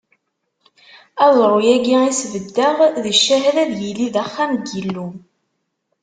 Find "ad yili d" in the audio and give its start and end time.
3.63-4.15